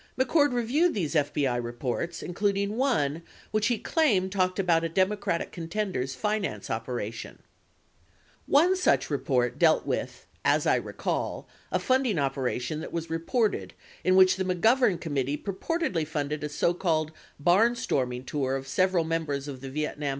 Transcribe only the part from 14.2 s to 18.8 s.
the McGovern committee purportedly funded a so called barnstorming tour of